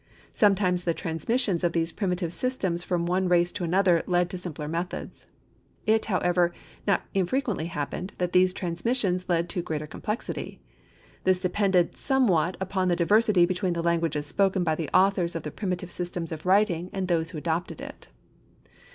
Sometimes 0.33 0.83
the 0.83 0.95
transmissions 0.95 1.63
of 1.63 1.73
these 1.73 1.91
primitive 1.91 2.33
systems 2.33 2.83
from 2.83 3.05
one 3.05 3.29
race 3.29 3.51
to 3.51 3.63
another, 3.63 4.01
led 4.07 4.31
to 4.31 4.37
simpler 4.39 4.67
methods. 4.67 5.27
It, 5.85 6.05
however, 6.05 6.55
not 6.87 7.03
infrequently 7.13 7.67
happened 7.67 8.13
that 8.17 8.31
these 8.31 8.51
transmissions 8.51 9.29
led 9.29 9.47
to 9.49 9.61
greater 9.61 9.85
complexity. 9.85 10.59
This 11.23 11.39
depended 11.39 11.97
somewhat 11.97 12.57
upon 12.59 12.87
the 12.87 12.95
diversity 12.95 13.45
between 13.45 13.73
the 13.73 13.83
languages 13.83 14.25
spoken 14.25 14.63
by 14.63 14.73
the 14.73 14.89
authors 14.91 15.35
of 15.35 15.43
the 15.43 15.51
primitive 15.51 15.91
system 15.91 16.23
of 16.31 16.47
writing 16.47 16.89
and 16.91 17.07
those 17.07 17.29
who 17.29 17.37
adopted 17.37 17.79
it. 17.79 18.07